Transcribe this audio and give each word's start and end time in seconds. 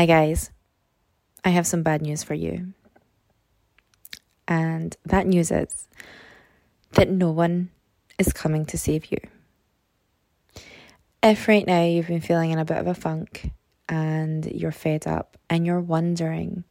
Hi, 0.00 0.06
guys. 0.06 0.50
I 1.44 1.50
have 1.50 1.66
some 1.66 1.82
bad 1.82 2.00
news 2.00 2.22
for 2.22 2.32
you. 2.32 2.72
And 4.48 4.96
that 5.04 5.26
news 5.26 5.50
is 5.50 5.88
that 6.92 7.10
no 7.10 7.30
one 7.30 7.68
is 8.18 8.32
coming 8.32 8.64
to 8.64 8.78
save 8.78 9.12
you. 9.12 9.18
If 11.22 11.46
right 11.46 11.66
now 11.66 11.84
you've 11.84 12.06
been 12.06 12.22
feeling 12.22 12.50
in 12.50 12.58
a 12.58 12.64
bit 12.64 12.78
of 12.78 12.86
a 12.86 12.94
funk 12.94 13.50
and 13.90 14.46
you're 14.46 14.72
fed 14.72 15.06
up 15.06 15.36
and 15.50 15.66
you're 15.66 15.80
wondering 15.80 16.64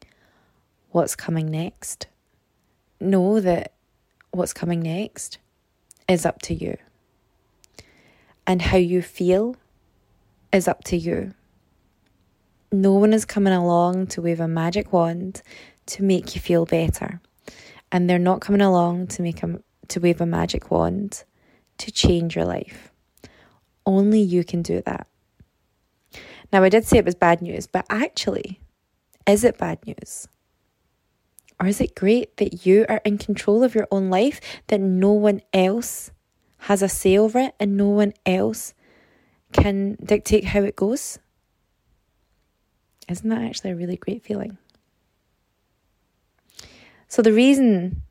what's 0.89 1.15
coming 1.15 1.51
next, 1.51 2.07
know 2.99 3.39
that 3.41 3.73
what's 4.31 4.53
coming 4.53 4.79
next 4.79 5.37
is 6.07 6.25
up 6.25 6.41
to 6.41 6.55
you. 6.55 6.77
And 8.47 8.59
how 8.59 8.77
you 8.77 9.03
feel 9.03 9.55
is 10.51 10.67
up 10.67 10.83
to 10.85 10.97
you. 10.97 11.35
No 12.71 12.93
one 12.93 13.13
is 13.13 13.25
coming 13.25 13.53
along 13.53 14.07
to 14.07 14.21
wave 14.21 14.39
a 14.39 14.47
magic 14.47 14.93
wand 14.93 15.41
to 15.87 16.03
make 16.03 16.35
you 16.35 16.41
feel 16.41 16.65
better. 16.65 17.19
And 17.91 18.07
they're 18.07 18.19
not 18.19 18.41
coming 18.41 18.61
along 18.61 19.07
to 19.07 19.23
make 19.23 19.41
a, 19.41 19.59
to 19.87 19.99
wave 19.99 20.21
a 20.21 20.25
magic 20.25 20.69
wand 20.69 21.23
to 21.79 21.91
change 21.91 22.35
your 22.35 22.45
life. 22.45 22.91
Only 23.85 24.21
you 24.21 24.43
can 24.43 24.61
do 24.61 24.81
that. 24.85 25.07
Now, 26.53 26.63
I 26.63 26.69
did 26.69 26.85
say 26.85 26.99
it 26.99 27.05
was 27.05 27.15
bad 27.15 27.41
news, 27.41 27.65
but 27.65 27.85
actually, 27.89 28.59
is 29.27 29.43
it 29.43 29.57
bad 29.57 29.85
news? 29.87 30.27
Or 31.59 31.67
is 31.67 31.81
it 31.81 31.95
great 31.95 32.37
that 32.37 32.65
you 32.65 32.85
are 32.87 33.01
in 33.03 33.17
control 33.17 33.63
of 33.63 33.75
your 33.75 33.87
own 33.91 34.09
life, 34.09 34.39
that 34.67 34.79
no 34.79 35.11
one 35.11 35.41
else 35.53 36.11
has 36.63 36.81
a 36.81 36.89
say 36.89 37.17
over 37.17 37.39
it 37.39 37.55
and 37.59 37.75
no 37.75 37.87
one 37.87 38.13
else 38.25 38.73
can 39.51 39.97
dictate 40.03 40.45
how 40.45 40.61
it 40.61 40.75
goes? 40.75 41.19
Isn't 43.09 43.29
that 43.29 43.41
actually 43.41 43.71
a 43.71 43.75
really 43.75 43.97
great 43.97 44.23
feeling? 44.23 44.57
So, 47.07 47.21
the 47.21 47.33
reason 47.33 48.03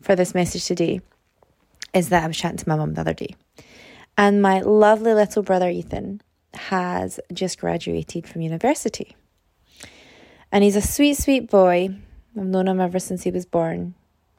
for 0.00 0.16
this 0.16 0.34
message 0.34 0.64
today 0.64 1.00
is 1.92 2.08
that 2.08 2.24
I 2.24 2.26
was 2.26 2.36
chatting 2.36 2.58
to 2.58 2.68
my 2.68 2.76
mum 2.76 2.94
the 2.94 3.02
other 3.02 3.12
day, 3.12 3.36
and 4.16 4.40
my 4.40 4.60
lovely 4.60 5.12
little 5.12 5.42
brother 5.42 5.68
Ethan 5.68 6.22
has 6.54 7.20
just 7.32 7.60
graduated 7.60 8.26
from 8.26 8.40
university. 8.40 9.14
And 10.50 10.64
he's 10.64 10.76
a 10.76 10.80
sweet, 10.80 11.18
sweet 11.18 11.50
boy. 11.50 11.90
I've 12.36 12.46
known 12.46 12.68
him 12.68 12.80
ever 12.80 12.98
since 12.98 13.24
he 13.24 13.30
was 13.30 13.44
born. 13.44 13.94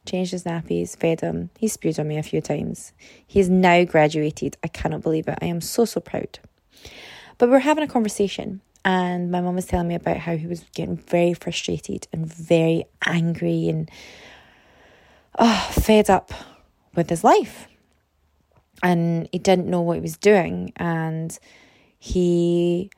Changed 0.05 0.31
his 0.31 0.45
nappies, 0.45 0.97
fed 0.97 1.21
him. 1.21 1.49
He 1.59 1.67
spewed 1.67 1.99
on 1.99 2.07
me 2.07 2.17
a 2.17 2.23
few 2.23 2.41
times. 2.41 2.93
He's 3.27 3.49
now 3.49 3.83
graduated. 3.83 4.57
I 4.63 4.67
cannot 4.67 5.01
believe 5.01 5.27
it. 5.27 5.37
I 5.41 5.45
am 5.45 5.61
so, 5.61 5.85
so 5.85 5.99
proud. 5.99 6.39
But 7.37 7.49
we're 7.49 7.59
having 7.59 7.83
a 7.83 7.87
conversation, 7.87 8.61
and 8.87 9.29
my 9.29 9.41
mum 9.41 9.55
was 9.55 9.65
telling 9.65 9.89
me 9.89 9.95
about 9.95 10.15
how 10.15 10.37
he 10.37 10.47
was 10.47 10.63
getting 10.73 10.95
very 10.95 11.33
frustrated 11.33 12.07
and 12.13 12.25
very 12.25 12.85
angry 13.05 13.67
and 13.67 13.91
oh, 15.37 15.69
fed 15.73 16.09
up 16.09 16.31
with 16.95 17.09
his 17.09 17.21
life. 17.21 17.67
And 18.81 19.27
he 19.33 19.39
didn't 19.39 19.67
know 19.67 19.81
what 19.81 19.97
he 19.97 20.01
was 20.01 20.15
doing. 20.15 20.71
And 20.77 21.37
he 21.99 22.89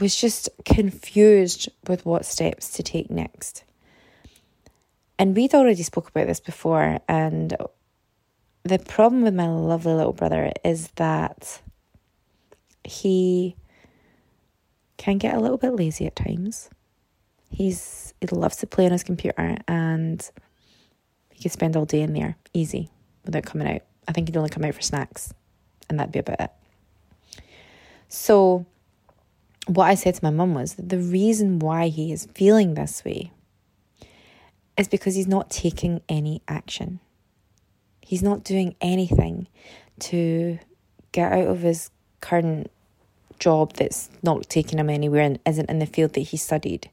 was 0.00 0.16
just 0.16 0.48
confused 0.64 1.68
with 1.86 2.04
what 2.04 2.26
steps 2.26 2.72
to 2.72 2.82
take 2.82 3.08
next. 3.08 3.62
And 5.16 5.36
we'd 5.36 5.54
already 5.54 5.84
spoke 5.84 6.08
about 6.08 6.26
this 6.26 6.40
before, 6.40 6.98
and 7.06 7.56
the 8.64 8.80
problem 8.80 9.22
with 9.22 9.34
my 9.34 9.46
lovely 9.46 9.92
little 9.92 10.12
brother 10.12 10.50
is 10.64 10.88
that 10.96 11.62
he 12.82 13.54
can 15.02 15.18
get 15.18 15.34
a 15.34 15.40
little 15.40 15.58
bit 15.58 15.74
lazy 15.74 16.06
at 16.06 16.14
times. 16.14 16.70
He's 17.50 18.14
he 18.20 18.28
loves 18.28 18.56
to 18.58 18.68
play 18.68 18.86
on 18.86 18.92
his 18.92 19.02
computer 19.02 19.56
and 19.66 20.30
he 21.32 21.42
could 21.42 21.50
spend 21.50 21.76
all 21.76 21.84
day 21.84 22.02
in 22.02 22.12
there 22.12 22.36
easy 22.54 22.88
without 23.24 23.42
coming 23.42 23.66
out. 23.66 23.82
I 24.06 24.12
think 24.12 24.28
he'd 24.28 24.36
only 24.36 24.48
come 24.48 24.64
out 24.64 24.74
for 24.74 24.80
snacks 24.80 25.34
and 25.88 25.98
that'd 25.98 26.12
be 26.12 26.20
about 26.20 26.40
it. 26.40 26.50
So 28.08 28.64
what 29.66 29.86
I 29.86 29.96
said 29.96 30.14
to 30.14 30.24
my 30.24 30.30
mum 30.30 30.54
was 30.54 30.74
that 30.74 30.88
the 30.88 30.98
reason 30.98 31.58
why 31.58 31.88
he 31.88 32.12
is 32.12 32.28
feeling 32.32 32.74
this 32.74 33.04
way 33.04 33.32
is 34.76 34.86
because 34.86 35.16
he's 35.16 35.26
not 35.26 35.50
taking 35.50 36.00
any 36.08 36.42
action. 36.46 37.00
He's 38.02 38.22
not 38.22 38.44
doing 38.44 38.76
anything 38.80 39.48
to 40.00 40.60
get 41.10 41.32
out 41.32 41.48
of 41.48 41.62
his 41.62 41.90
current 42.20 42.70
job 43.42 43.72
that's 43.72 44.08
not 44.22 44.48
taking 44.48 44.78
him 44.78 44.88
anywhere 44.88 45.22
and 45.22 45.38
isn't 45.44 45.68
in 45.68 45.80
the 45.80 45.86
field 45.86 46.12
that 46.12 46.20
he 46.20 46.36
studied. 46.36 46.88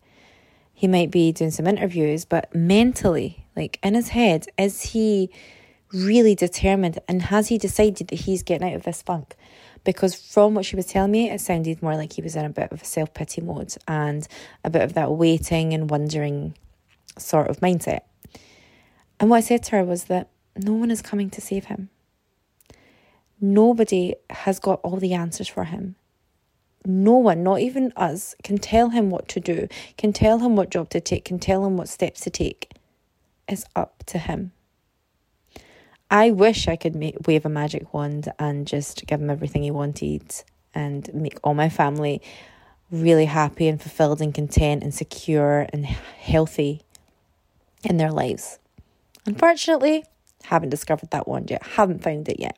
He 0.74 0.88
might 0.88 1.12
be 1.12 1.32
doing 1.32 1.52
some 1.52 1.68
interviews, 1.68 2.26
but 2.26 2.54
mentally, 2.56 3.46
like 3.56 3.78
in 3.84 3.94
his 3.94 4.10
head, 4.10 4.48
is 4.58 4.82
he 4.82 5.30
really 5.94 6.36
determined 6.36 6.98
and 7.08 7.22
has 7.24 7.50
he 7.50 7.58
decided 7.58 8.08
that 8.08 8.22
he's 8.22 8.44
getting 8.44 8.68
out 8.68 8.76
of 8.76 8.84
this 8.84 9.02
funk? 9.02 9.36
Because 9.84 10.16
from 10.16 10.56
what 10.56 10.66
she 10.66 10.76
was 10.76 10.88
telling 10.88 11.12
me, 11.12 11.30
it 11.30 11.40
sounded 11.40 11.84
more 11.84 11.96
like 11.96 12.14
he 12.14 12.22
was 12.22 12.36
in 12.36 12.46
a 12.46 12.50
bit 12.50 12.72
of 12.72 12.82
a 12.82 12.86
self 12.86 13.14
pity 13.14 13.42
mode 13.42 13.76
and 13.88 14.28
a 14.64 14.70
bit 14.70 14.82
of 14.82 14.94
that 14.94 15.12
waiting 15.12 15.74
and 15.74 15.90
wondering 15.90 16.56
sort 17.18 17.48
of 17.48 17.60
mindset. 17.60 18.02
And 19.20 19.30
what 19.30 19.38
I 19.38 19.42
said 19.42 19.64
to 19.64 19.72
her 19.72 19.84
was 19.84 20.06
that 20.06 20.30
no 20.58 20.74
one 20.74 20.92
is 20.92 21.02
coming 21.02 21.30
to 21.32 21.42
save 21.42 21.66
him. 21.66 21.90
Nobody 23.40 24.16
has 24.30 24.60
got 24.60 24.82
all 24.82 24.98
the 24.98 25.14
answers 25.14 25.48
for 25.48 25.66
him. 25.66 25.96
No 26.86 27.14
one, 27.14 27.44
not 27.44 27.60
even 27.60 27.92
us, 27.96 28.36
can 28.44 28.58
tell 28.58 28.90
him 28.90 29.10
what 29.10 29.28
to 29.30 29.40
do, 29.40 29.68
can 29.98 30.14
tell 30.14 30.40
him 30.40 30.56
what 30.56 30.70
job 30.70 30.90
to 30.90 31.02
take, 31.02 31.26
can 31.26 31.40
tell 31.40 31.66
him 31.66 31.78
what 31.78 31.90
steps 31.90 32.22
to 32.22 32.30
take. 32.30 32.72
It's 33.48 33.66
up 33.76 34.04
to 34.08 34.18
him. 34.18 34.52
I 36.12 36.32
wish 36.32 36.68
I 36.68 36.76
could 36.76 36.96
make, 36.96 37.28
wave 37.28 37.46
a 37.46 37.50
magic 37.50 37.94
wand 37.94 38.32
and 38.40 38.66
just 38.66 39.06
give 39.06 39.22
him 39.22 39.30
everything 39.30 39.64
he 39.64 39.72
wanted 39.72 40.24
and 40.74 41.10
make 41.14 41.38
all 41.44 41.54
my 41.54 41.70
family 41.70 42.22
really 42.92 43.26
happy 43.26 43.68
and 43.68 43.80
fulfilled 43.80 44.22
and 44.22 44.34
content 44.34 44.84
and 44.84 44.94
secure 44.94 45.68
and 45.72 45.86
healthy 45.86 46.82
in 47.84 47.98
their 47.98 48.12
lives. 48.12 48.58
Unfortunately, 49.26 50.04
haven't 50.44 50.70
discovered 50.70 51.12
that 51.12 51.28
wand 51.28 51.52
yet, 51.52 51.64
haven't 51.64 52.02
found 52.02 52.28
it 52.30 52.40
yet. 52.40 52.58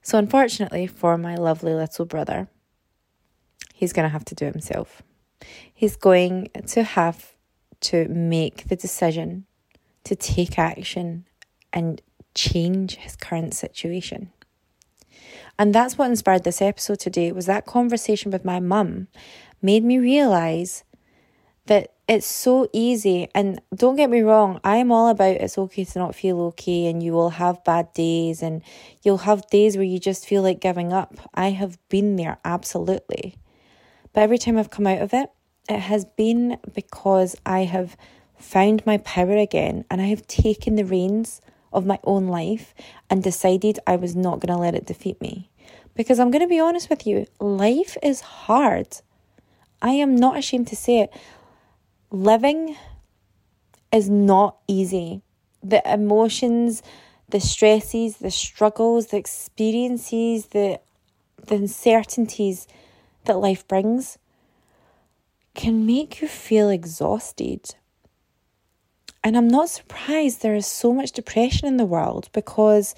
So, 0.00 0.16
unfortunately, 0.16 0.86
for 0.86 1.18
my 1.18 1.34
lovely 1.34 1.74
little 1.74 2.06
brother, 2.06 2.48
he's 3.78 3.92
going 3.92 4.02
to 4.02 4.12
have 4.12 4.24
to 4.24 4.34
do 4.34 4.44
himself. 4.44 5.02
He's 5.72 5.94
going 5.94 6.48
to 6.66 6.82
have 6.82 7.36
to 7.82 8.08
make 8.08 8.66
the 8.66 8.74
decision 8.74 9.46
to 10.02 10.16
take 10.16 10.58
action 10.58 11.26
and 11.72 12.02
change 12.34 12.96
his 12.96 13.14
current 13.14 13.54
situation. 13.54 14.32
And 15.60 15.72
that's 15.72 15.96
what 15.96 16.10
inspired 16.10 16.42
this 16.42 16.60
episode 16.60 16.98
today 16.98 17.30
was 17.30 17.46
that 17.46 17.66
conversation 17.66 18.32
with 18.32 18.44
my 18.44 18.58
mum 18.58 19.06
made 19.62 19.84
me 19.84 19.98
realize 19.98 20.82
that 21.66 21.92
it's 22.08 22.26
so 22.26 22.68
easy. 22.72 23.28
And 23.32 23.60
don't 23.72 23.94
get 23.94 24.10
me 24.10 24.22
wrong, 24.22 24.58
I 24.64 24.78
am 24.78 24.90
all 24.90 25.08
about 25.08 25.36
it's 25.36 25.56
okay 25.56 25.84
to 25.84 25.98
not 26.00 26.16
feel 26.16 26.40
okay, 26.40 26.86
and 26.86 27.00
you 27.00 27.12
will 27.12 27.30
have 27.30 27.62
bad 27.62 27.92
days, 27.92 28.42
and 28.42 28.60
you'll 29.02 29.18
have 29.18 29.48
days 29.50 29.76
where 29.76 29.84
you 29.84 30.00
just 30.00 30.26
feel 30.26 30.42
like 30.42 30.58
giving 30.60 30.92
up. 30.92 31.14
I 31.32 31.50
have 31.50 31.78
been 31.88 32.16
there, 32.16 32.38
absolutely. 32.44 33.36
But 34.18 34.24
every 34.24 34.38
time 34.38 34.58
I've 34.58 34.68
come 34.68 34.88
out 34.88 35.00
of 35.00 35.14
it, 35.14 35.30
it 35.68 35.78
has 35.78 36.04
been 36.04 36.58
because 36.74 37.36
I 37.46 37.60
have 37.60 37.96
found 38.36 38.84
my 38.84 38.98
power 38.98 39.36
again 39.36 39.84
and 39.88 40.02
I 40.02 40.06
have 40.06 40.26
taken 40.26 40.74
the 40.74 40.84
reins 40.84 41.40
of 41.72 41.86
my 41.86 42.00
own 42.02 42.26
life 42.26 42.74
and 43.08 43.22
decided 43.22 43.78
I 43.86 43.94
was 43.94 44.16
not 44.16 44.40
going 44.40 44.52
to 44.52 44.60
let 44.60 44.74
it 44.74 44.86
defeat 44.86 45.20
me. 45.20 45.50
Because 45.94 46.18
I'm 46.18 46.32
going 46.32 46.42
to 46.42 46.48
be 46.48 46.58
honest 46.58 46.90
with 46.90 47.06
you, 47.06 47.26
life 47.38 47.96
is 48.02 48.20
hard. 48.22 48.88
I 49.80 49.90
am 49.90 50.16
not 50.16 50.36
ashamed 50.36 50.66
to 50.66 50.74
say 50.74 50.98
it 50.98 51.12
living 52.10 52.74
is 53.92 54.10
not 54.10 54.56
easy. 54.66 55.22
The 55.62 55.80
emotions, 55.88 56.82
the 57.28 57.38
stresses, 57.38 58.16
the 58.16 58.32
struggles, 58.32 59.06
the 59.06 59.16
experiences, 59.16 60.46
the, 60.46 60.80
the 61.46 61.54
uncertainties 61.54 62.66
that 63.24 63.38
life 63.38 63.66
brings 63.66 64.18
can 65.54 65.84
make 65.84 66.20
you 66.20 66.28
feel 66.28 66.70
exhausted. 66.70 67.74
And 69.24 69.36
I'm 69.36 69.48
not 69.48 69.68
surprised 69.68 70.40
there 70.40 70.54
is 70.54 70.66
so 70.66 70.92
much 70.94 71.12
depression 71.12 71.66
in 71.66 71.76
the 71.76 71.84
world 71.84 72.28
because 72.32 72.94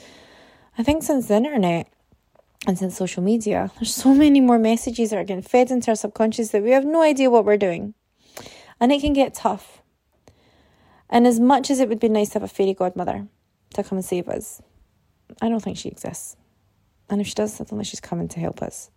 I 0.76 0.82
think 0.82 1.02
since 1.02 1.28
the 1.28 1.36
internet 1.36 1.88
and 2.66 2.78
since 2.78 2.96
social 2.96 3.22
media, 3.22 3.70
there's 3.76 3.94
so 3.94 4.14
many 4.14 4.40
more 4.40 4.58
messages 4.58 5.10
that 5.10 5.18
are 5.18 5.24
getting 5.24 5.42
fed 5.42 5.70
into 5.70 5.90
our 5.90 5.96
subconscious 5.96 6.50
that 6.50 6.62
we 6.62 6.70
have 6.70 6.84
no 6.84 7.02
idea 7.02 7.30
what 7.30 7.44
we're 7.44 7.56
doing 7.56 7.94
and 8.80 8.90
it 8.90 9.00
can 9.00 9.12
get 9.12 9.34
tough. 9.34 9.82
And 11.08 11.26
as 11.26 11.38
much 11.38 11.70
as 11.70 11.80
it 11.80 11.88
would 11.88 12.00
be 12.00 12.08
nice 12.08 12.30
to 12.30 12.34
have 12.34 12.42
a 12.42 12.48
fairy 12.48 12.74
godmother 12.74 13.26
to 13.74 13.82
come 13.82 13.98
and 13.98 14.04
save 14.04 14.28
us, 14.28 14.62
I 15.40 15.48
don't 15.48 15.60
think 15.60 15.76
she 15.76 15.88
exists. 15.88 16.36
And 17.08 17.20
if 17.20 17.26
she 17.26 17.34
does, 17.34 17.54
I 17.54 17.64
don't 17.64 17.78
think 17.78 17.86
she's 17.86 18.00
coming 18.00 18.28
to 18.28 18.40
help 18.40 18.62
us. 18.62 18.90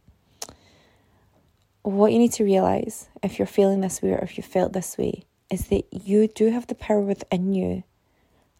What 1.83 2.11
you 2.11 2.19
need 2.19 2.31
to 2.33 2.43
realize 2.43 3.09
if 3.21 3.37
you're 3.37 3.45
feeling 3.45 3.81
this 3.81 4.01
way 4.01 4.11
or 4.11 4.19
if 4.19 4.37
you 4.37 4.43
felt 4.43 4.73
this 4.73 4.97
way 4.97 5.25
is 5.51 5.67
that 5.67 5.85
you 5.91 6.27
do 6.27 6.49
have 6.49 6.67
the 6.67 6.75
power 6.75 7.01
within 7.01 7.53
you 7.53 7.83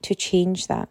to 0.03 0.13
change 0.13 0.67
that. 0.67 0.89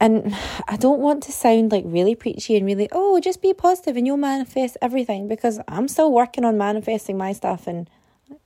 And 0.00 0.34
I 0.68 0.76
don't 0.76 1.00
want 1.00 1.22
to 1.24 1.32
sound 1.32 1.72
like 1.72 1.84
really 1.86 2.14
preachy 2.14 2.56
and 2.56 2.64
really, 2.64 2.88
oh, 2.92 3.20
just 3.20 3.42
be 3.42 3.52
positive 3.52 3.96
and 3.96 4.06
you'll 4.06 4.16
manifest 4.16 4.76
everything 4.80 5.28
because 5.28 5.60
I'm 5.68 5.88
still 5.88 6.12
working 6.12 6.44
on 6.44 6.56
manifesting 6.56 7.18
my 7.18 7.32
stuff 7.32 7.66
and 7.66 7.90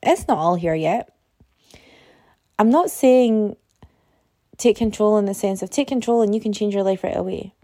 it's 0.02 0.26
not 0.26 0.38
all 0.38 0.56
here 0.56 0.74
yet. 0.74 1.14
I'm 2.58 2.70
not 2.70 2.90
saying 2.90 3.56
take 4.56 4.76
control 4.76 5.16
in 5.16 5.24
the 5.24 5.34
sense 5.34 5.62
of 5.62 5.70
take 5.70 5.88
control 5.88 6.20
and 6.20 6.34
you 6.34 6.40
can 6.40 6.52
change 6.52 6.74
your 6.74 6.82
life 6.82 7.02
right 7.02 7.16
away. 7.16 7.54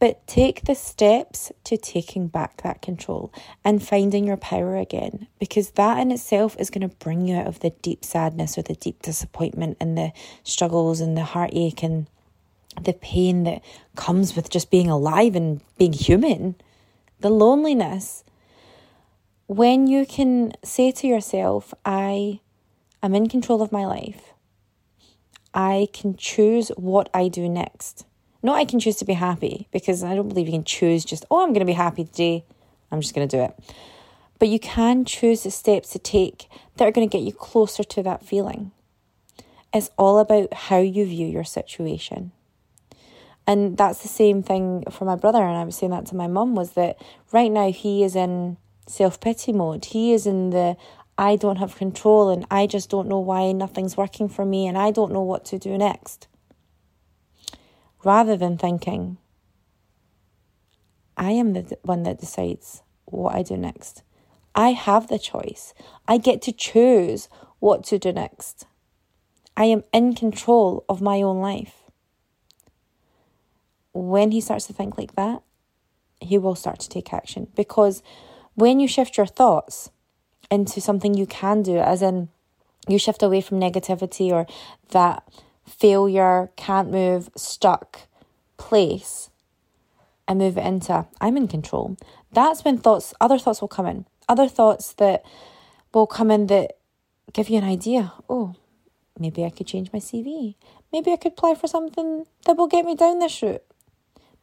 But 0.00 0.24
take 0.28 0.64
the 0.64 0.76
steps 0.76 1.50
to 1.64 1.76
taking 1.76 2.28
back 2.28 2.62
that 2.62 2.82
control 2.82 3.32
and 3.64 3.82
finding 3.82 4.26
your 4.26 4.36
power 4.36 4.76
again, 4.76 5.26
because 5.40 5.70
that 5.72 5.98
in 5.98 6.12
itself 6.12 6.56
is 6.58 6.70
going 6.70 6.88
to 6.88 6.96
bring 6.96 7.26
you 7.26 7.36
out 7.36 7.48
of 7.48 7.60
the 7.60 7.70
deep 7.70 8.04
sadness 8.04 8.56
or 8.56 8.62
the 8.62 8.74
deep 8.74 9.02
disappointment 9.02 9.76
and 9.80 9.98
the 9.98 10.12
struggles 10.44 11.00
and 11.00 11.16
the 11.16 11.24
heartache 11.24 11.82
and 11.82 12.06
the 12.80 12.92
pain 12.92 13.42
that 13.42 13.60
comes 13.96 14.36
with 14.36 14.50
just 14.50 14.70
being 14.70 14.88
alive 14.88 15.34
and 15.34 15.62
being 15.78 15.92
human, 15.92 16.54
the 17.18 17.30
loneliness. 17.30 18.22
When 19.48 19.88
you 19.88 20.06
can 20.06 20.52
say 20.62 20.92
to 20.92 21.08
yourself, 21.08 21.74
I 21.84 22.38
am 23.02 23.16
in 23.16 23.28
control 23.28 23.62
of 23.62 23.72
my 23.72 23.84
life, 23.84 24.32
I 25.52 25.88
can 25.92 26.16
choose 26.16 26.68
what 26.76 27.08
I 27.12 27.26
do 27.26 27.48
next. 27.48 28.04
Not 28.42 28.56
I 28.56 28.64
can 28.64 28.78
choose 28.78 28.96
to 28.96 29.04
be 29.04 29.14
happy 29.14 29.66
because 29.72 30.04
I 30.04 30.14
don't 30.14 30.28
believe 30.28 30.46
you 30.46 30.52
can 30.52 30.64
choose 30.64 31.04
just, 31.04 31.24
oh, 31.30 31.42
I'm 31.42 31.48
going 31.48 31.60
to 31.60 31.66
be 31.66 31.72
happy 31.72 32.04
today. 32.04 32.44
I'm 32.90 33.00
just 33.00 33.14
going 33.14 33.28
to 33.28 33.36
do 33.36 33.42
it. 33.42 33.74
But 34.38 34.48
you 34.48 34.60
can 34.60 35.04
choose 35.04 35.42
the 35.42 35.50
steps 35.50 35.90
to 35.90 35.98
take 35.98 36.48
that 36.76 36.86
are 36.86 36.92
going 36.92 37.08
to 37.08 37.12
get 37.12 37.24
you 37.24 37.32
closer 37.32 37.82
to 37.82 38.02
that 38.04 38.24
feeling. 38.24 38.70
It's 39.74 39.90
all 39.98 40.18
about 40.18 40.54
how 40.54 40.78
you 40.78 41.04
view 41.04 41.26
your 41.26 41.44
situation. 41.44 42.32
And 43.46 43.76
that's 43.76 44.02
the 44.02 44.08
same 44.08 44.42
thing 44.42 44.84
for 44.90 45.04
my 45.04 45.16
brother. 45.16 45.42
And 45.42 45.56
I 45.56 45.64
was 45.64 45.76
saying 45.76 45.90
that 45.90 46.06
to 46.06 46.16
my 46.16 46.28
mum 46.28 46.54
was 46.54 46.72
that 46.72 46.98
right 47.32 47.50
now 47.50 47.72
he 47.72 48.04
is 48.04 48.14
in 48.14 48.56
self 48.86 49.20
pity 49.20 49.52
mode. 49.52 49.86
He 49.86 50.12
is 50.12 50.26
in 50.26 50.50
the 50.50 50.76
I 51.16 51.34
don't 51.34 51.56
have 51.56 51.74
control 51.74 52.30
and 52.30 52.46
I 52.50 52.68
just 52.68 52.88
don't 52.88 53.08
know 53.08 53.18
why 53.18 53.50
nothing's 53.50 53.96
working 53.96 54.28
for 54.28 54.44
me 54.44 54.68
and 54.68 54.78
I 54.78 54.92
don't 54.92 55.12
know 55.12 55.22
what 55.22 55.44
to 55.46 55.58
do 55.58 55.76
next 55.76 56.28
rather 58.04 58.36
than 58.36 58.58
thinking, 58.58 59.18
I 61.16 61.32
am 61.32 61.52
the 61.52 61.78
one 61.82 62.04
that 62.04 62.20
decides 62.20 62.82
what 63.04 63.34
I 63.34 63.42
do 63.42 63.56
next. 63.56 64.02
I 64.54 64.70
have 64.70 65.08
the 65.08 65.18
choice. 65.18 65.74
I 66.06 66.18
get 66.18 66.42
to 66.42 66.52
choose 66.52 67.28
what 67.58 67.84
to 67.84 67.98
do 67.98 68.12
next. 68.12 68.66
I 69.56 69.64
am 69.64 69.82
in 69.92 70.14
control 70.14 70.84
of 70.88 71.00
my 71.00 71.22
own 71.22 71.40
life. 71.40 71.74
When 73.92 74.30
he 74.30 74.40
starts 74.40 74.66
to 74.68 74.72
think 74.72 74.96
like 74.96 75.16
that, 75.16 75.42
he 76.20 76.38
will 76.38 76.54
start 76.54 76.78
to 76.80 76.88
take 76.88 77.12
action 77.12 77.48
because 77.56 78.02
when 78.54 78.80
you 78.80 78.88
shift 78.88 79.16
your 79.16 79.26
thoughts 79.26 79.90
into 80.50 80.80
something 80.80 81.14
you 81.14 81.26
can 81.26 81.62
do, 81.62 81.78
as 81.78 82.02
in 82.02 82.28
you 82.88 82.98
shift 82.98 83.22
away 83.22 83.40
from 83.40 83.60
negativity 83.60 84.30
or 84.30 84.46
that 84.90 85.22
failure, 85.68 86.50
can't 86.56 86.90
move, 86.90 87.30
stuck 87.36 88.08
place 88.56 89.30
and 90.26 90.38
move 90.38 90.58
it 90.58 90.66
into 90.66 91.06
I'm 91.20 91.36
in 91.36 91.48
control. 91.48 91.96
That's 92.32 92.64
when 92.64 92.78
thoughts, 92.78 93.14
other 93.20 93.38
thoughts 93.38 93.60
will 93.60 93.68
come 93.68 93.86
in. 93.86 94.04
Other 94.28 94.48
thoughts 94.48 94.92
that 94.94 95.24
will 95.94 96.06
come 96.06 96.30
in 96.30 96.48
that 96.48 96.76
give 97.32 97.48
you 97.48 97.58
an 97.58 97.64
idea. 97.64 98.12
Oh, 98.28 98.54
maybe 99.18 99.44
I 99.44 99.50
could 99.50 99.66
change 99.66 99.92
my 99.92 99.98
CV. 99.98 100.54
Maybe 100.92 101.12
I 101.12 101.16
could 101.16 101.32
apply 101.32 101.54
for 101.54 101.66
something 101.66 102.26
that 102.44 102.56
will 102.56 102.66
get 102.66 102.84
me 102.84 102.94
down 102.94 103.18
this 103.18 103.42
route. 103.42 103.62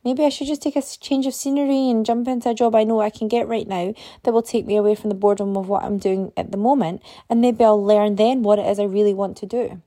Maybe 0.03 0.23
I 0.23 0.29
should 0.29 0.47
just 0.47 0.61
take 0.61 0.75
a 0.75 0.83
change 0.83 1.25
of 1.25 1.33
scenery 1.33 1.89
and 1.89 2.05
jump 2.05 2.27
into 2.27 2.49
a 2.49 2.53
job 2.53 2.75
I 2.75 2.83
know 2.83 3.01
I 3.01 3.09
can 3.09 3.27
get 3.27 3.47
right 3.47 3.67
now 3.67 3.95
that 4.21 4.31
will 4.31 4.43
take 4.43 4.67
me 4.67 4.77
away 4.77 4.93
from 4.93 5.09
the 5.09 5.15
boredom 5.15 5.57
of 5.57 5.67
what 5.67 5.83
I'm 5.83 5.97
doing 5.97 6.31
at 6.37 6.51
the 6.51 6.57
moment. 6.57 7.01
And 7.27 7.41
maybe 7.41 7.63
I'll 7.63 7.83
learn 7.83 8.15
then 8.15 8.43
what 8.43 8.59
it 8.59 8.67
is 8.67 8.79
I 8.79 8.83
really 8.83 9.15
want 9.15 9.35
to 9.37 9.47
do. 9.47 9.81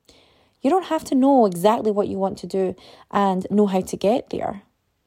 You 0.60 0.70
don't 0.70 0.86
have 0.86 1.04
to 1.04 1.14
know 1.14 1.46
exactly 1.46 1.90
what 1.90 2.08
you 2.08 2.18
want 2.18 2.38
to 2.38 2.46
do 2.46 2.74
and 3.10 3.46
know 3.50 3.66
how 3.66 3.80
to 3.80 3.96
get 3.96 4.30
there. 4.30 4.62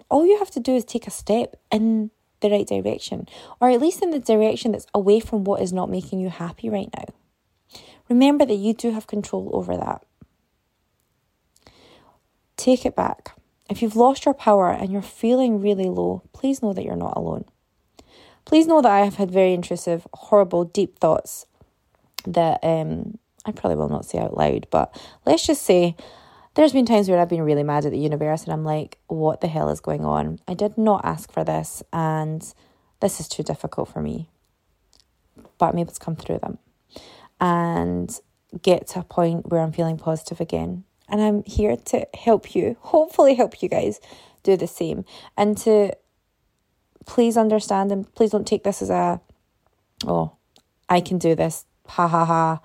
All 0.09 0.25
you 0.25 0.37
have 0.39 0.51
to 0.51 0.59
do 0.59 0.75
is 0.75 0.85
take 0.85 1.07
a 1.07 1.11
step 1.11 1.55
in 1.71 2.11
the 2.41 2.49
right 2.49 2.67
direction, 2.67 3.27
or 3.59 3.69
at 3.69 3.81
least 3.81 4.01
in 4.01 4.11
the 4.11 4.19
direction 4.19 4.71
that's 4.71 4.87
away 4.93 5.19
from 5.19 5.43
what 5.43 5.61
is 5.61 5.71
not 5.71 5.89
making 5.89 6.19
you 6.19 6.29
happy 6.29 6.69
right 6.69 6.89
now. 6.97 7.05
Remember 8.09 8.45
that 8.45 8.55
you 8.55 8.73
do 8.73 8.91
have 8.91 9.07
control 9.07 9.49
over 9.53 9.77
that. 9.77 10.03
Take 12.57 12.85
it 12.85 12.95
back. 12.95 13.35
If 13.69 13.81
you've 13.81 13.95
lost 13.95 14.25
your 14.25 14.33
power 14.33 14.69
and 14.69 14.91
you're 14.91 15.01
feeling 15.01 15.61
really 15.61 15.85
low, 15.85 16.23
please 16.33 16.61
know 16.61 16.73
that 16.73 16.83
you're 16.83 16.95
not 16.95 17.15
alone. 17.15 17.45
Please 18.43 18.67
know 18.67 18.81
that 18.81 18.91
I 18.91 19.05
have 19.05 19.15
had 19.15 19.31
very 19.31 19.53
intrusive, 19.53 20.05
horrible, 20.13 20.65
deep 20.65 20.99
thoughts 20.99 21.45
that 22.25 22.59
um, 22.63 23.17
I 23.45 23.51
probably 23.51 23.77
will 23.77 23.89
not 23.89 24.05
say 24.05 24.19
out 24.19 24.37
loud, 24.37 24.67
but 24.69 24.95
let's 25.25 25.45
just 25.45 25.63
say 25.63 25.95
there's 26.55 26.73
been 26.73 26.85
times 26.85 27.09
where 27.09 27.19
I've 27.19 27.29
been 27.29 27.41
really 27.41 27.63
mad 27.63 27.85
at 27.85 27.91
the 27.91 27.99
universe 27.99 28.43
and 28.43 28.53
I'm 28.53 28.65
like, 28.65 28.97
what 29.07 29.41
the 29.41 29.47
hell 29.47 29.69
is 29.69 29.79
going 29.79 30.05
on? 30.05 30.39
I 30.47 30.53
did 30.53 30.77
not 30.77 31.05
ask 31.05 31.31
for 31.31 31.43
this 31.43 31.81
and 31.93 32.53
this 32.99 33.19
is 33.19 33.27
too 33.27 33.43
difficult 33.43 33.89
for 33.89 34.01
me. 34.01 34.29
But 35.57 35.67
I'm 35.67 35.79
able 35.79 35.93
to 35.93 35.99
come 35.99 36.15
through 36.15 36.39
them 36.39 36.59
and 37.39 38.19
get 38.61 38.87
to 38.87 38.99
a 38.99 39.03
point 39.03 39.49
where 39.49 39.61
I'm 39.61 39.71
feeling 39.71 39.97
positive 39.97 40.41
again. 40.41 40.83
And 41.07 41.21
I'm 41.21 41.43
here 41.43 41.75
to 41.75 42.07
help 42.13 42.53
you, 42.53 42.77
hopefully, 42.81 43.35
help 43.35 43.61
you 43.61 43.69
guys 43.69 43.99
do 44.43 44.55
the 44.57 44.67
same. 44.67 45.05
And 45.37 45.57
to 45.59 45.93
please 47.05 47.37
understand 47.37 47.91
and 47.91 48.13
please 48.13 48.31
don't 48.31 48.47
take 48.47 48.63
this 48.63 48.81
as 48.81 48.89
a, 48.89 49.21
oh, 50.05 50.33
I 50.89 51.01
can 51.01 51.17
do 51.17 51.33
this, 51.33 51.65
ha 51.87 52.07
ha 52.07 52.25
ha 52.25 52.61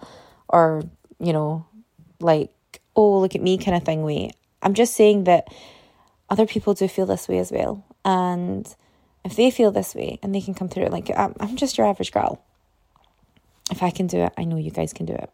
or, 0.57 0.83
you 1.19 1.35
know, 1.35 1.67
like, 2.19 2.51
oh, 2.97 3.21
look 3.21 3.35
at 3.35 3.43
me 3.43 3.59
kind 3.59 3.77
of 3.77 3.83
thing 3.83 4.03
way. 4.05 4.31
I'm 4.63 4.73
just 4.73 4.97
saying 4.97 5.25
that 5.25 5.49
other 6.31 6.47
people 6.47 6.73
do 6.73 6.89
feel 6.89 7.05
this 7.05 7.29
way 7.29 7.39
as 7.39 7.53
well. 7.53 7.85
And 8.07 8.67
if 9.23 9.37
they 9.37 9.51
feel 9.51 9.71
this 9.71 9.95
way 9.95 10.19
and 10.23 10.35
they 10.35 10.41
can 10.41 10.55
come 10.55 10.71
through 10.71 10.85
it, 10.85 10.93
like, 10.93 11.11
I'm 11.15 11.57
just 11.57 11.77
your 11.77 11.87
average 11.87 12.11
girl. 12.11 12.43
If 13.71 13.83
I 13.83 13.91
can 13.91 14.07
do 14.07 14.21
it, 14.21 14.33
I 14.39 14.45
know 14.45 14.57
you 14.57 14.71
guys 14.71 14.95
can 14.95 15.05
do 15.05 15.13
it. 15.13 15.31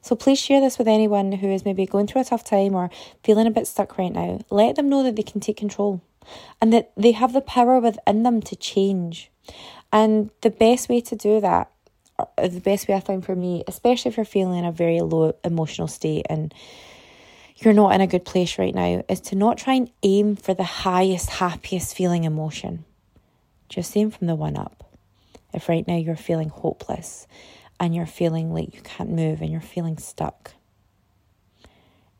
So 0.00 0.14
please 0.14 0.38
share 0.38 0.60
this 0.60 0.78
with 0.78 0.86
anyone 0.86 1.32
who 1.32 1.48
is 1.48 1.64
maybe 1.64 1.84
going 1.84 2.06
through 2.06 2.20
a 2.20 2.24
tough 2.24 2.44
time 2.44 2.74
or 2.74 2.88
feeling 3.24 3.48
a 3.48 3.50
bit 3.50 3.66
stuck 3.66 3.98
right 3.98 4.12
now. 4.12 4.42
Let 4.48 4.76
them 4.76 4.88
know 4.88 5.02
that 5.02 5.16
they 5.16 5.24
can 5.24 5.40
take 5.40 5.56
control 5.56 6.02
and 6.60 6.72
that 6.72 6.92
they 6.96 7.12
have 7.12 7.32
the 7.32 7.40
power 7.40 7.80
within 7.80 8.22
them 8.22 8.40
to 8.42 8.54
change. 8.54 9.32
And 9.90 10.30
the 10.42 10.50
best 10.50 10.88
way 10.88 11.00
to 11.00 11.16
do 11.16 11.40
that 11.40 11.71
Uh, 12.38 12.48
the 12.48 12.60
best 12.60 12.88
way 12.88 12.94
I 12.94 13.00
find 13.00 13.24
for 13.24 13.36
me, 13.36 13.64
especially 13.66 14.10
if 14.10 14.16
you're 14.16 14.24
feeling 14.24 14.58
in 14.58 14.64
a 14.64 14.72
very 14.72 15.00
low 15.00 15.34
emotional 15.44 15.88
state 15.88 16.26
and 16.28 16.52
you're 17.56 17.74
not 17.74 17.94
in 17.94 18.00
a 18.00 18.06
good 18.06 18.24
place 18.24 18.58
right 18.58 18.74
now, 18.74 19.04
is 19.08 19.20
to 19.20 19.36
not 19.36 19.58
try 19.58 19.74
and 19.74 19.90
aim 20.02 20.36
for 20.36 20.54
the 20.54 20.64
highest, 20.64 21.30
happiest 21.30 21.96
feeling 21.96 22.24
emotion. 22.24 22.84
Just 23.68 23.96
aim 23.96 24.10
from 24.10 24.26
the 24.26 24.34
one 24.34 24.56
up. 24.56 24.84
If 25.52 25.68
right 25.68 25.86
now 25.86 25.96
you're 25.96 26.16
feeling 26.16 26.48
hopeless 26.48 27.26
and 27.78 27.94
you're 27.94 28.06
feeling 28.06 28.52
like 28.52 28.74
you 28.74 28.80
can't 28.82 29.10
move 29.10 29.40
and 29.40 29.50
you're 29.50 29.60
feeling 29.60 29.98
stuck, 29.98 30.52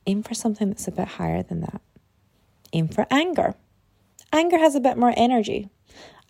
aim 0.06 0.22
for 0.22 0.34
something 0.34 0.68
that's 0.68 0.88
a 0.88 0.92
bit 0.92 1.08
higher 1.08 1.42
than 1.42 1.60
that. 1.60 1.80
Aim 2.72 2.88
for 2.88 3.06
anger. 3.10 3.54
Anger 4.32 4.58
has 4.58 4.74
a 4.74 4.80
bit 4.80 4.96
more 4.96 5.12
energy. 5.16 5.68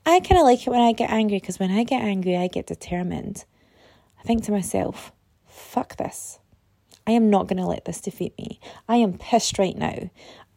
I 0.04 0.18
kind 0.20 0.40
of 0.40 0.44
like 0.44 0.66
it 0.66 0.70
when 0.70 0.80
I 0.80 0.92
get 0.92 1.10
angry 1.10 1.38
because 1.38 1.60
when 1.60 1.70
I 1.70 1.84
get 1.84 2.02
angry, 2.02 2.36
I 2.36 2.48
get 2.48 2.66
determined. 2.66 3.44
I 4.22 4.24
think 4.24 4.44
to 4.44 4.52
myself, 4.52 5.12
fuck 5.46 5.96
this. 5.96 6.38
I 7.06 7.12
am 7.12 7.28
not 7.28 7.48
going 7.48 7.56
to 7.56 7.66
let 7.66 7.84
this 7.84 8.00
defeat 8.00 8.38
me. 8.38 8.60
I 8.88 8.96
am 8.96 9.18
pissed 9.18 9.58
right 9.58 9.76
now. 9.76 10.10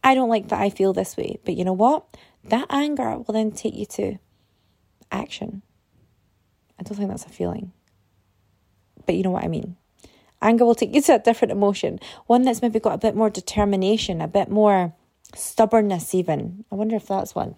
I 0.03 0.13
don't 0.13 0.29
like 0.29 0.49
that 0.49 0.61
I 0.61 0.69
feel 0.69 0.93
this 0.93 1.17
way. 1.17 1.39
But 1.43 1.55
you 1.55 1.65
know 1.65 1.73
what? 1.73 2.05
That 2.43 2.67
anger 2.69 3.17
will 3.17 3.33
then 3.33 3.51
take 3.51 3.73
you 3.73 3.87
to 3.87 4.17
action. 5.11 5.63
I 6.79 6.83
don't 6.83 6.95
think 6.95 7.09
that's 7.09 7.25
a 7.25 7.29
feeling. 7.29 7.71
But 9.07 9.15
you 9.15 9.23
know 9.23 9.31
what 9.31 9.43
I 9.43 9.47
mean. 9.47 9.77
Anger 10.41 10.65
will 10.65 10.75
take 10.75 10.93
you 10.93 11.01
to 11.01 11.15
a 11.15 11.19
different 11.19 11.51
emotion, 11.51 11.99
one 12.27 12.43
that's 12.43 12.61
maybe 12.61 12.79
got 12.79 12.93
a 12.93 12.99
bit 12.99 13.15
more 13.15 13.31
determination, 13.31 14.21
a 14.21 14.27
bit 14.27 14.49
more 14.49 14.93
stubbornness, 15.33 16.13
even. 16.13 16.65
I 16.71 16.75
wonder 16.75 16.95
if 16.97 17.07
that's 17.07 17.33
one. 17.33 17.55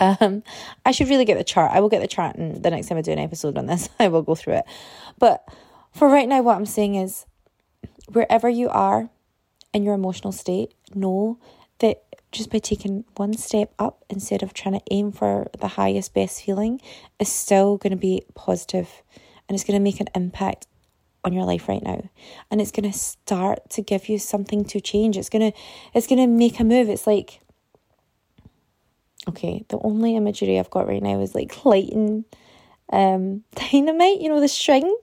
Um, 0.00 0.42
I 0.84 0.92
should 0.92 1.08
really 1.08 1.24
get 1.24 1.38
the 1.38 1.44
chart. 1.44 1.72
I 1.72 1.80
will 1.80 1.90
get 1.90 2.00
the 2.00 2.08
chart, 2.08 2.36
and 2.36 2.62
the 2.62 2.70
next 2.70 2.88
time 2.88 2.98
I 2.98 3.02
do 3.02 3.12
an 3.12 3.18
episode 3.18 3.56
on 3.58 3.66
this, 3.66 3.88
I 4.00 4.08
will 4.08 4.22
go 4.22 4.34
through 4.34 4.54
it. 4.54 4.64
But 5.18 5.46
for 5.92 6.08
right 6.08 6.28
now, 6.28 6.42
what 6.42 6.56
I'm 6.56 6.66
saying 6.66 6.94
is, 6.94 7.26
wherever 8.08 8.48
you 8.48 8.68
are 8.70 9.10
in 9.72 9.82
your 9.82 9.94
emotional 9.94 10.32
state, 10.32 10.74
know 10.94 11.38
that 11.78 12.02
just 12.32 12.50
by 12.50 12.58
taking 12.58 13.04
one 13.16 13.34
step 13.34 13.72
up 13.78 14.04
instead 14.08 14.42
of 14.42 14.54
trying 14.54 14.74
to 14.74 14.82
aim 14.90 15.12
for 15.12 15.50
the 15.58 15.68
highest, 15.68 16.14
best 16.14 16.44
feeling 16.44 16.80
is 17.18 17.30
still 17.30 17.76
going 17.76 17.90
to 17.90 17.96
be 17.96 18.22
positive 18.34 19.02
and 19.48 19.54
it's 19.54 19.64
going 19.64 19.78
to 19.78 19.82
make 19.82 20.00
an 20.00 20.08
impact 20.14 20.66
on 21.24 21.32
your 21.32 21.44
life 21.44 21.68
right 21.68 21.82
now 21.82 22.08
and 22.50 22.60
it's 22.60 22.70
going 22.70 22.90
to 22.90 22.96
start 22.96 23.68
to 23.68 23.82
give 23.82 24.08
you 24.08 24.18
something 24.18 24.64
to 24.64 24.80
change 24.80 25.18
it's 25.18 25.28
going 25.28 25.52
to 25.52 25.58
it's 25.92 26.06
going 26.06 26.18
to 26.18 26.26
make 26.26 26.58
a 26.58 26.64
move 26.64 26.88
it's 26.88 27.06
like 27.06 27.40
okay 29.30 29.64
the 29.68 29.78
only 29.78 30.16
imagery 30.16 30.58
i've 30.58 30.70
got 30.70 30.86
right 30.86 31.02
now 31.02 31.20
is 31.20 31.34
like 31.34 31.64
lighting 31.64 32.24
um 32.92 33.42
dynamite 33.54 34.20
you 34.20 34.28
know 34.28 34.40
the 34.40 34.48
string 34.48 34.96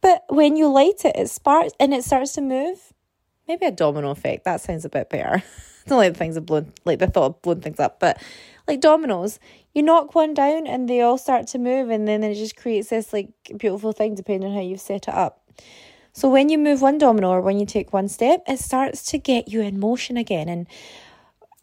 but 0.00 0.24
when 0.28 0.56
you 0.56 0.68
light 0.68 1.04
it 1.04 1.16
it 1.16 1.30
sparks 1.30 1.72
and 1.78 1.94
it 1.94 2.04
starts 2.04 2.32
to 2.32 2.40
move 2.40 2.92
maybe 3.46 3.66
a 3.66 3.70
domino 3.70 4.10
effect 4.10 4.44
that 4.44 4.60
sounds 4.60 4.84
a 4.84 4.88
bit 4.88 5.08
better 5.08 5.42
don't 5.86 5.98
like 5.98 6.12
the 6.12 6.18
things 6.18 6.36
of 6.36 6.46
blown 6.46 6.72
like 6.84 6.98
the 6.98 7.06
thought 7.06 7.26
of 7.26 7.42
blowing 7.42 7.60
things 7.60 7.80
up, 7.80 8.00
but 8.00 8.20
like 8.66 8.80
dominoes, 8.80 9.38
you 9.74 9.82
knock 9.82 10.14
one 10.14 10.34
down 10.34 10.66
and 10.66 10.88
they 10.88 11.00
all 11.00 11.18
start 11.18 11.46
to 11.48 11.58
move 11.58 11.90
and 11.90 12.08
then 12.08 12.22
it 12.22 12.34
just 12.34 12.56
creates 12.56 12.88
this 12.88 13.12
like 13.12 13.28
beautiful 13.56 13.92
thing 13.92 14.14
depending 14.14 14.48
on 14.48 14.54
how 14.54 14.62
you've 14.62 14.80
set 14.80 15.08
it 15.08 15.14
up. 15.14 15.42
So 16.12 16.28
when 16.28 16.48
you 16.48 16.58
move 16.58 16.80
one 16.80 16.98
domino 16.98 17.28
or 17.30 17.40
when 17.40 17.58
you 17.58 17.66
take 17.66 17.92
one 17.92 18.08
step, 18.08 18.42
it 18.46 18.60
starts 18.60 19.02
to 19.06 19.18
get 19.18 19.48
you 19.48 19.60
in 19.60 19.80
motion 19.80 20.16
again. 20.16 20.48
And 20.48 20.66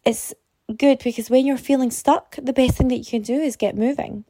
it's 0.04 0.34
good 0.76 1.00
because 1.02 1.30
when 1.30 1.46
you're 1.46 1.56
feeling 1.56 1.90
stuck, 1.90 2.36
the 2.36 2.52
best 2.52 2.76
thing 2.76 2.88
that 2.88 2.98
you 2.98 3.04
can 3.04 3.22
do 3.22 3.34
is 3.34 3.56
get 3.56 3.76
moving. 3.76 4.24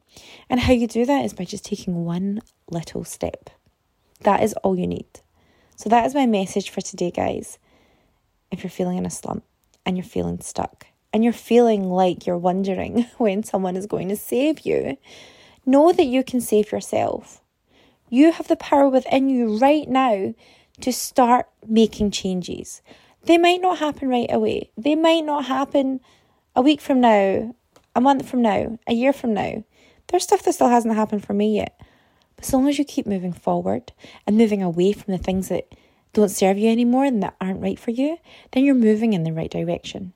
And 0.49 0.59
how 0.59 0.73
you 0.73 0.87
do 0.87 1.05
that 1.05 1.25
is 1.25 1.33
by 1.33 1.45
just 1.45 1.65
taking 1.65 2.05
one 2.05 2.41
little 2.69 3.03
step. 3.03 3.49
That 4.21 4.43
is 4.43 4.53
all 4.63 4.77
you 4.77 4.87
need. 4.87 5.21
So 5.75 5.89
that 5.89 6.05
is 6.05 6.15
my 6.15 6.25
message 6.25 6.69
for 6.69 6.81
today, 6.81 7.11
guys. 7.11 7.59
If 8.51 8.63
you're 8.63 8.69
feeling 8.71 8.97
in 8.97 9.05
a 9.05 9.09
slump, 9.09 9.43
and 9.85 9.97
you're 9.97 10.03
feeling 10.03 10.39
stuck 10.39 10.87
and 11.11 11.23
you're 11.23 11.33
feeling 11.33 11.83
like 11.83 12.25
you're 12.25 12.37
wondering 12.37 13.05
when 13.17 13.43
someone 13.43 13.75
is 13.75 13.85
going 13.85 14.09
to 14.09 14.15
save 14.15 14.61
you, 14.61 14.97
know 15.65 15.91
that 15.91 16.05
you 16.05 16.23
can 16.23 16.41
save 16.41 16.71
yourself. 16.71 17.41
You 18.09 18.31
have 18.31 18.47
the 18.47 18.55
power 18.55 18.89
within 18.89 19.29
you 19.29 19.57
right 19.57 19.87
now 19.87 20.33
to 20.81 20.93
start 20.93 21.47
making 21.67 22.11
changes. 22.11 22.81
They 23.23 23.37
might 23.37 23.61
not 23.61 23.79
happen 23.79 24.09
right 24.09 24.31
away. 24.31 24.71
They 24.77 24.95
might 24.95 25.23
not 25.23 25.45
happen 25.45 26.01
a 26.55 26.61
week 26.61 26.81
from 26.81 27.01
now, 27.01 27.55
a 27.95 28.01
month 28.01 28.27
from 28.27 28.41
now, 28.41 28.77
a 28.87 28.93
year 28.93 29.13
from 29.13 29.33
now. 29.33 29.63
There's 30.07 30.23
stuff 30.23 30.43
that 30.43 30.53
still 30.53 30.69
hasn't 30.69 30.95
happened 30.95 31.25
for 31.25 31.33
me 31.33 31.55
yet. 31.55 31.79
But 32.35 32.45
as 32.45 32.53
long 32.53 32.67
as 32.67 32.77
you 32.77 32.85
keep 32.85 33.05
moving 33.05 33.33
forward 33.33 33.91
and 34.27 34.37
moving 34.37 34.61
away 34.61 34.93
from 34.93 35.11
the 35.11 35.17
things 35.17 35.49
that 35.49 35.73
don't 36.13 36.29
serve 36.29 36.57
you 36.57 36.69
anymore 36.69 37.05
and 37.05 37.21
that 37.23 37.35
aren't 37.41 37.61
right 37.61 37.79
for 37.79 37.91
you, 37.91 38.17
then 38.51 38.63
you're 38.63 38.75
moving 38.75 39.13
in 39.13 39.23
the 39.23 39.33
right 39.33 39.49
direction. 39.49 40.13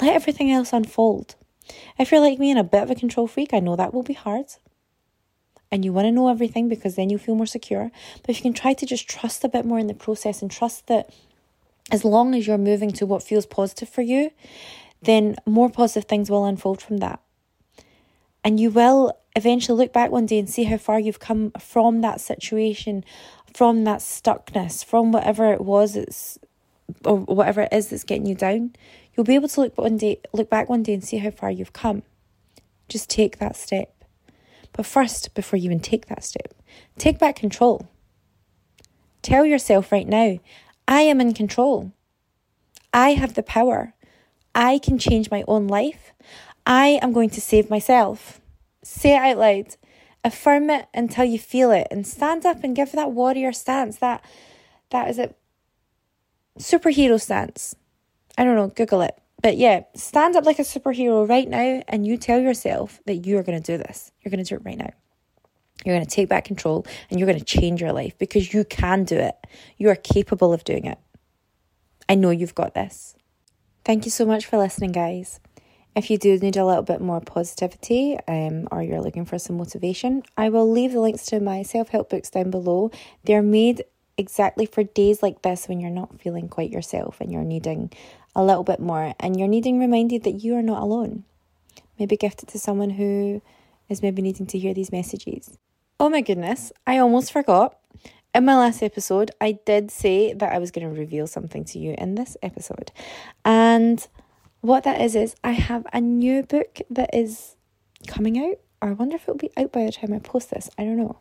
Let 0.00 0.14
everything 0.14 0.50
else 0.50 0.72
unfold. 0.72 1.34
If 1.98 2.10
you're 2.10 2.20
like 2.20 2.38
me 2.38 2.50
and 2.50 2.58
a 2.58 2.64
bit 2.64 2.82
of 2.82 2.90
a 2.90 2.94
control 2.94 3.26
freak, 3.26 3.54
I 3.54 3.60
know 3.60 3.76
that 3.76 3.94
will 3.94 4.02
be 4.02 4.14
hard. 4.14 4.46
And 5.70 5.84
you 5.84 5.92
want 5.92 6.06
to 6.06 6.12
know 6.12 6.28
everything 6.28 6.68
because 6.68 6.94
then 6.94 7.10
you 7.10 7.18
feel 7.18 7.34
more 7.34 7.46
secure. 7.46 7.90
But 8.20 8.30
if 8.30 8.36
you 8.36 8.42
can 8.42 8.52
try 8.52 8.74
to 8.74 8.86
just 8.86 9.08
trust 9.08 9.42
a 9.42 9.48
bit 9.48 9.64
more 9.64 9.78
in 9.78 9.88
the 9.88 9.94
process 9.94 10.40
and 10.40 10.50
trust 10.50 10.86
that 10.86 11.12
as 11.90 12.04
long 12.04 12.34
as 12.34 12.46
you're 12.46 12.58
moving 12.58 12.92
to 12.92 13.06
what 13.06 13.22
feels 13.22 13.46
positive 13.46 13.88
for 13.88 14.02
you, 14.02 14.30
then 15.04 15.36
more 15.46 15.70
positive 15.70 16.08
things 16.08 16.30
will 16.30 16.44
unfold 16.44 16.82
from 16.82 16.98
that. 16.98 17.20
And 18.42 18.60
you 18.60 18.70
will 18.70 19.18
eventually 19.36 19.78
look 19.78 19.92
back 19.92 20.10
one 20.10 20.26
day 20.26 20.38
and 20.38 20.48
see 20.48 20.64
how 20.64 20.76
far 20.76 21.00
you've 21.00 21.20
come 21.20 21.50
from 21.58 22.02
that 22.02 22.20
situation 22.20 23.04
from 23.54 23.84
that 23.84 24.00
stuckness, 24.00 24.84
from 24.84 25.12
whatever 25.12 25.52
it 25.52 25.60
was 25.60 25.96
it's 25.96 26.38
or 27.04 27.16
whatever 27.16 27.62
it 27.62 27.72
is 27.72 27.88
that's 27.88 28.04
getting 28.04 28.26
you 28.26 28.34
down, 28.34 28.74
you'll 29.14 29.24
be 29.24 29.36
able 29.36 29.48
to 29.48 29.60
look 29.62 29.78
one 29.78 29.96
day 29.96 30.20
look 30.34 30.50
back 30.50 30.68
one 30.68 30.82
day 30.82 30.92
and 30.92 31.04
see 31.04 31.16
how 31.18 31.30
far 31.30 31.50
you've 31.50 31.72
come. 31.72 32.02
Just 32.88 33.08
take 33.08 33.38
that 33.38 33.56
step. 33.56 34.04
But 34.72 34.84
first, 34.84 35.34
before 35.34 35.56
you 35.56 35.66
even 35.66 35.80
take 35.80 36.06
that 36.06 36.24
step, 36.24 36.52
take 36.98 37.18
back 37.18 37.36
control. 37.36 37.88
Tell 39.22 39.46
yourself 39.46 39.92
right 39.92 40.06
now, 40.06 40.38
I 40.86 41.02
am 41.02 41.20
in 41.20 41.32
control. 41.32 41.92
I 42.92 43.10
have 43.10 43.34
the 43.34 43.42
power. 43.42 43.94
I 44.54 44.78
can 44.78 44.98
change 44.98 45.30
my 45.30 45.44
own 45.48 45.66
life. 45.66 46.12
I 46.66 46.98
am 47.02 47.12
going 47.12 47.30
to 47.30 47.40
save 47.40 47.70
myself. 47.70 48.40
Say 48.82 49.14
it 49.14 49.18
out 49.18 49.38
loud. 49.38 49.76
Affirm 50.22 50.70
it 50.70 50.86
until 50.94 51.24
you 51.24 51.38
feel 51.38 51.70
it 51.70 51.88
and 51.90 52.06
stand 52.06 52.46
up 52.46 52.64
and 52.64 52.74
give 52.74 52.92
that 52.92 53.12
warrior 53.12 53.52
stance. 53.52 53.98
That 53.98 54.24
that 54.90 55.10
is 55.10 55.18
a 55.18 55.34
superhero 56.58 57.20
stance. 57.20 57.74
I 58.38 58.44
don't 58.44 58.56
know, 58.56 58.68
Google 58.68 59.02
it. 59.02 59.18
But 59.42 59.58
yeah, 59.58 59.82
stand 59.94 60.36
up 60.36 60.46
like 60.46 60.58
a 60.58 60.62
superhero 60.62 61.28
right 61.28 61.48
now 61.48 61.82
and 61.88 62.06
you 62.06 62.16
tell 62.16 62.40
yourself 62.40 63.00
that 63.04 63.26
you 63.26 63.36
are 63.36 63.42
going 63.42 63.60
to 63.60 63.72
do 63.72 63.76
this. 63.76 64.10
You're 64.22 64.30
going 64.30 64.42
to 64.42 64.48
do 64.48 64.54
it 64.54 64.64
right 64.64 64.78
now. 64.78 64.90
You're 65.84 65.94
going 65.94 66.06
to 66.06 66.10
take 66.10 66.30
back 66.30 66.46
control 66.46 66.86
and 67.10 67.20
you're 67.20 67.26
going 67.26 67.38
to 67.38 67.44
change 67.44 67.82
your 67.82 67.92
life 67.92 68.16
because 68.16 68.54
you 68.54 68.64
can 68.64 69.04
do 69.04 69.16
it. 69.18 69.34
You 69.76 69.90
are 69.90 69.96
capable 69.96 70.54
of 70.54 70.64
doing 70.64 70.86
it. 70.86 70.98
I 72.08 72.14
know 72.14 72.30
you've 72.30 72.54
got 72.54 72.74
this. 72.74 73.16
Thank 73.84 74.06
you 74.06 74.10
so 74.10 74.24
much 74.24 74.46
for 74.46 74.56
listening, 74.56 74.92
guys. 74.92 75.40
If 75.94 76.10
you 76.10 76.16
do 76.16 76.38
need 76.38 76.56
a 76.56 76.64
little 76.64 76.82
bit 76.82 77.02
more 77.02 77.20
positivity 77.20 78.18
um, 78.26 78.66
or 78.72 78.82
you're 78.82 79.02
looking 79.02 79.26
for 79.26 79.38
some 79.38 79.58
motivation, 79.58 80.22
I 80.38 80.48
will 80.48 80.70
leave 80.70 80.92
the 80.92 81.00
links 81.00 81.26
to 81.26 81.38
my 81.38 81.62
self 81.62 81.90
help 81.90 82.08
books 82.08 82.30
down 82.30 82.50
below. 82.50 82.90
They're 83.24 83.42
made 83.42 83.84
exactly 84.16 84.64
for 84.64 84.84
days 84.84 85.22
like 85.22 85.42
this 85.42 85.68
when 85.68 85.80
you're 85.80 85.90
not 85.90 86.18
feeling 86.18 86.48
quite 86.48 86.70
yourself 86.70 87.20
and 87.20 87.30
you're 87.30 87.44
needing 87.44 87.92
a 88.34 88.42
little 88.42 88.64
bit 88.64 88.80
more 88.80 89.14
and 89.20 89.38
you're 89.38 89.48
needing 89.48 89.78
reminded 89.78 90.24
that 90.24 90.42
you 90.42 90.56
are 90.56 90.62
not 90.62 90.82
alone. 90.82 91.24
Maybe 91.98 92.16
gift 92.16 92.42
it 92.42 92.48
to 92.50 92.58
someone 92.58 92.90
who 92.90 93.42
is 93.90 94.00
maybe 94.00 94.22
needing 94.22 94.46
to 94.46 94.58
hear 94.58 94.72
these 94.72 94.92
messages. 94.92 95.58
Oh 96.00 96.08
my 96.08 96.22
goodness, 96.22 96.72
I 96.86 96.96
almost 96.96 97.32
forgot. 97.32 97.78
In 98.34 98.44
my 98.44 98.56
last 98.56 98.82
episode, 98.82 99.30
I 99.40 99.52
did 99.64 99.92
say 99.92 100.32
that 100.32 100.52
I 100.52 100.58
was 100.58 100.72
going 100.72 100.92
to 100.92 101.00
reveal 101.00 101.28
something 101.28 101.64
to 101.66 101.78
you 101.78 101.94
in 101.96 102.16
this 102.16 102.36
episode. 102.42 102.90
And 103.44 104.04
what 104.60 104.82
that 104.82 105.00
is, 105.00 105.14
is 105.14 105.36
I 105.44 105.52
have 105.52 105.86
a 105.92 106.00
new 106.00 106.42
book 106.42 106.80
that 106.90 107.14
is 107.14 107.54
coming 108.08 108.36
out. 108.44 108.58
I 108.82 108.90
wonder 108.90 109.14
if 109.14 109.22
it'll 109.22 109.36
be 109.36 109.52
out 109.56 109.70
by 109.70 109.84
the 109.84 109.92
time 109.92 110.12
I 110.12 110.18
post 110.18 110.50
this. 110.50 110.68
I 110.76 110.82
don't 110.82 110.96
know. 110.96 111.20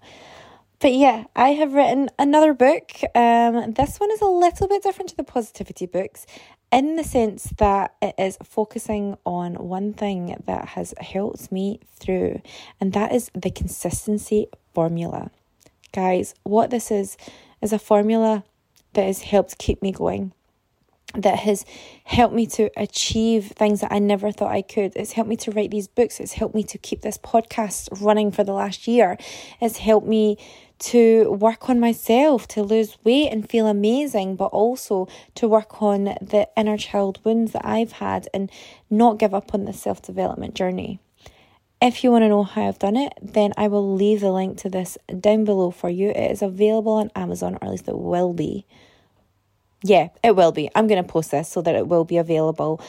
But 0.79 0.95
yeah, 0.95 1.25
I 1.35 1.49
have 1.49 1.75
written 1.75 2.09
another 2.17 2.55
book. 2.55 2.91
Um, 3.13 3.73
this 3.73 3.99
one 3.99 4.09
is 4.09 4.21
a 4.21 4.25
little 4.25 4.67
bit 4.67 4.81
different 4.81 5.11
to 5.11 5.15
the 5.15 5.23
positivity 5.23 5.85
books 5.85 6.25
in 6.71 6.95
the 6.95 7.03
sense 7.03 7.53
that 7.59 7.93
it 8.01 8.15
is 8.17 8.39
focusing 8.43 9.19
on 9.23 9.53
one 9.53 9.93
thing 9.93 10.35
that 10.47 10.69
has 10.69 10.95
helped 10.99 11.51
me 11.51 11.79
through, 11.95 12.41
and 12.81 12.91
that 12.93 13.13
is 13.13 13.29
the 13.35 13.51
consistency 13.51 14.47
formula. 14.73 15.29
Guys, 15.93 16.33
what 16.43 16.71
this 16.71 16.91
is, 16.91 17.17
is 17.61 17.71
a 17.71 17.79
formula 17.79 18.43
that 18.93 19.05
has 19.05 19.21
helped 19.21 19.57
keep 19.57 19.81
me 19.81 19.91
going 19.91 20.33
that 21.15 21.39
has 21.39 21.63
helped 22.05 22.33
me 22.33 22.47
to 22.47 22.71
achieve 22.75 23.51
things 23.55 23.81
that 23.81 23.91
I 23.91 23.99
never 23.99 24.31
thought 24.31 24.51
I 24.51 24.61
could. 24.63 24.93
It's 24.95 25.11
helped 25.11 25.29
me 25.29 25.37
to 25.37 25.51
write 25.51 25.69
these 25.69 25.87
books. 25.87 26.19
It's 26.19 26.33
helped 26.33 26.55
me 26.55 26.63
to 26.63 26.77
keep 26.77 27.01
this 27.01 27.17
podcast 27.17 28.01
running 28.01 28.31
for 28.31 28.43
the 28.43 28.53
last 28.53 28.87
year. 28.87 29.17
It's 29.61 29.77
helped 29.77 30.07
me 30.07 30.37
to 30.79 31.31
work 31.31 31.69
on 31.69 31.79
myself, 31.79 32.47
to 32.49 32.63
lose 32.63 32.97
weight 33.03 33.29
and 33.29 33.47
feel 33.47 33.67
amazing, 33.67 34.35
but 34.35 34.47
also 34.47 35.07
to 35.35 35.47
work 35.47 35.81
on 35.81 36.05
the 36.19 36.49
inner 36.57 36.77
child 36.77 37.19
wounds 37.23 37.51
that 37.51 37.65
I've 37.65 37.93
had 37.93 38.27
and 38.33 38.51
not 38.89 39.19
give 39.19 39.33
up 39.33 39.53
on 39.53 39.65
the 39.65 39.73
self 39.73 40.01
development 40.01 40.55
journey. 40.55 40.99
If 41.83 42.01
you 42.01 42.11
want 42.11 42.21
to 42.23 42.29
know 42.29 42.43
how 42.43 42.69
I've 42.69 42.79
done 42.79 42.95
it, 42.95 43.11
then 43.21 43.51
I 43.57 43.67
will 43.67 43.93
leave 43.93 44.21
the 44.21 44.31
link 44.31 44.57
to 44.59 44.69
this 44.69 44.97
down 45.19 45.43
below 45.43 45.69
for 45.69 45.89
you. 45.89 46.11
It 46.11 46.31
is 46.31 46.41
available 46.41 46.93
on 46.93 47.11
Amazon, 47.13 47.55
or 47.55 47.65
at 47.65 47.71
least 47.71 47.89
it 47.89 47.97
will 47.97 48.31
be. 48.31 48.65
Yeah, 49.83 50.07
it 50.23 50.33
will 50.37 50.53
be. 50.53 50.69
I'm 50.75 50.87
going 50.87 51.03
to 51.03 51.11
post 51.11 51.31
this 51.31 51.49
so 51.49 51.61
that 51.61 51.75
it 51.75 51.89
will 51.89 52.05
be 52.05 52.15
available. 52.15 52.79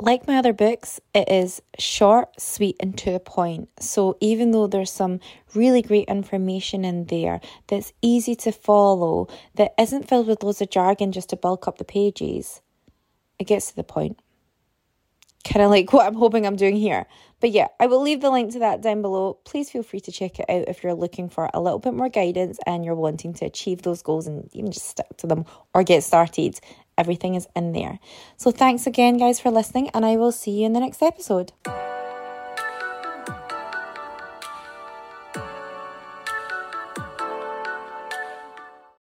Like 0.00 0.28
my 0.28 0.36
other 0.36 0.52
books, 0.52 1.00
it 1.12 1.28
is 1.28 1.60
short, 1.76 2.40
sweet, 2.40 2.76
and 2.78 2.96
to 2.98 3.10
the 3.10 3.18
point. 3.18 3.68
So, 3.80 4.16
even 4.20 4.52
though 4.52 4.68
there's 4.68 4.92
some 4.92 5.18
really 5.52 5.82
great 5.82 6.06
information 6.06 6.84
in 6.84 7.06
there 7.06 7.40
that's 7.66 7.92
easy 8.00 8.36
to 8.36 8.52
follow, 8.52 9.26
that 9.56 9.74
isn't 9.76 10.08
filled 10.08 10.28
with 10.28 10.44
loads 10.44 10.60
of 10.60 10.70
jargon 10.70 11.10
just 11.10 11.30
to 11.30 11.36
bulk 11.36 11.66
up 11.66 11.78
the 11.78 11.84
pages, 11.84 12.62
it 13.40 13.48
gets 13.48 13.70
to 13.70 13.76
the 13.76 13.82
point 13.82 14.20
kind 15.44 15.62
of 15.62 15.70
like 15.70 15.92
what 15.92 16.06
I'm 16.06 16.14
hoping 16.14 16.46
I'm 16.46 16.56
doing 16.56 16.76
here. 16.76 17.06
But 17.40 17.50
yeah, 17.50 17.68
I 17.78 17.86
will 17.86 18.00
leave 18.00 18.20
the 18.20 18.30
link 18.30 18.52
to 18.52 18.58
that 18.60 18.80
down 18.80 19.02
below. 19.02 19.34
Please 19.44 19.70
feel 19.70 19.82
free 19.82 20.00
to 20.00 20.12
check 20.12 20.38
it 20.38 20.46
out 20.48 20.68
if 20.68 20.82
you're 20.82 20.94
looking 20.94 21.28
for 21.28 21.50
a 21.52 21.60
little 21.60 21.78
bit 21.78 21.92
more 21.92 22.08
guidance 22.08 22.58
and 22.66 22.84
you're 22.84 22.94
wanting 22.94 23.34
to 23.34 23.44
achieve 23.44 23.82
those 23.82 24.02
goals 24.02 24.26
and 24.26 24.48
even 24.54 24.72
just 24.72 24.86
stick 24.86 25.16
to 25.18 25.26
them 25.26 25.44
or 25.74 25.82
get 25.82 26.02
started. 26.02 26.58
Everything 26.96 27.34
is 27.34 27.46
in 27.54 27.72
there. 27.72 27.98
So 28.36 28.50
thanks 28.50 28.86
again, 28.86 29.18
guys, 29.18 29.40
for 29.40 29.50
listening, 29.50 29.90
and 29.90 30.06
I 30.06 30.16
will 30.16 30.32
see 30.32 30.60
you 30.60 30.66
in 30.66 30.72
the 30.72 30.80
next 30.80 31.02
episode. 31.02 31.52